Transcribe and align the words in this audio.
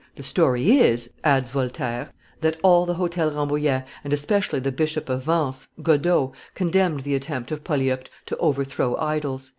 "The 0.15 0.23
story 0.23 0.79
is," 0.79 1.13
adds 1.23 1.51
Voltaire, 1.51 2.09
"that 2.39 2.57
all 2.63 2.87
the 2.87 2.95
Hotel 2.95 3.29
Rambouillet, 3.29 3.85
and 4.03 4.11
especially 4.11 4.59
the 4.59 4.71
Bishop 4.71 5.09
of 5.09 5.25
Vence, 5.25 5.67
Godeau, 5.83 6.33
condemned 6.55 7.01
the 7.01 7.13
attempt 7.13 7.51
of 7.51 7.63
Polyeucte 7.63 8.09
to 8.25 8.37
overthrow 8.37 8.97
idols." 8.97 9.49